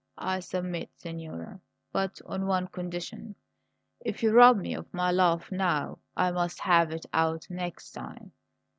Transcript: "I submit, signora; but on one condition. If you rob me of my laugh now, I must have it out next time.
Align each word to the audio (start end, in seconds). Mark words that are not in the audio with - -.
"I 0.25 0.39
submit, 0.39 0.89
signora; 0.95 1.59
but 1.91 2.19
on 2.25 2.47
one 2.47 2.65
condition. 2.69 3.35
If 3.99 4.23
you 4.23 4.31
rob 4.33 4.57
me 4.57 4.73
of 4.73 4.91
my 4.91 5.11
laugh 5.11 5.51
now, 5.51 5.99
I 6.17 6.31
must 6.31 6.59
have 6.61 6.89
it 6.91 7.05
out 7.13 7.45
next 7.51 7.91
time. 7.91 8.31